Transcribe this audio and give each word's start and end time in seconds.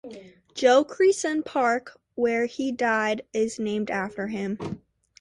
Joe 0.55 0.83
Creason 0.83 1.45
Park, 1.45 1.99
where 2.15 2.47
he 2.47 2.71
died, 2.71 3.21
is 3.33 3.59
named 3.59 3.91
after 3.91 4.25
him. 4.29 4.57